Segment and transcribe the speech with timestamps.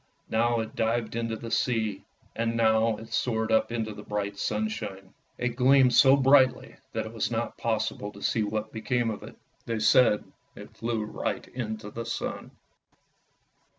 [0.31, 2.03] Now it dived into the sea,
[2.35, 5.13] and now it soared up into the bright sunshine.
[5.37, 9.35] It gleamed so brightly that it was not possible to see what became of it;
[9.67, 10.23] they said
[10.55, 12.49] it flew right into the sun.